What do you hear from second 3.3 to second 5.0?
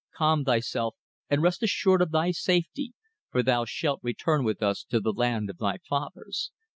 thou shalt return with us to